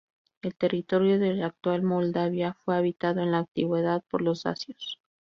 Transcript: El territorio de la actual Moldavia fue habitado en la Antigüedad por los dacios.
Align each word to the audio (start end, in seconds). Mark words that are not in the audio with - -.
El 0.41 0.55
territorio 0.55 1.19
de 1.19 1.35
la 1.35 1.45
actual 1.45 1.83
Moldavia 1.83 2.55
fue 2.65 2.75
habitado 2.75 3.21
en 3.21 3.29
la 3.29 3.37
Antigüedad 3.37 4.03
por 4.09 4.23
los 4.23 4.41
dacios. 4.41 4.99